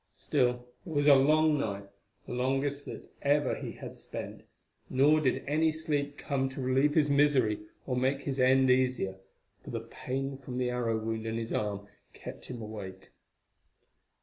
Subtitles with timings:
[0.15, 1.87] Still it was a long night,
[2.25, 4.41] the longest that ever he had spent,
[4.89, 9.19] nor did any sleep come to relieve his misery or make his end easier,
[9.63, 11.85] for the pain from the arrow wound in his arm
[12.15, 13.11] kept him awake.